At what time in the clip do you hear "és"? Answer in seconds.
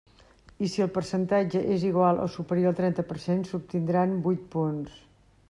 1.75-1.85